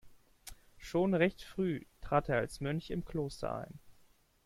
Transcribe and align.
Schon 0.79 1.13
recht 1.13 1.43
früh 1.43 1.85
trat 2.01 2.27
er 2.27 2.37
als 2.37 2.59
Mönch 2.59 2.89
im 2.89 3.05
Kloster 3.05 3.53
ein. 3.55 3.77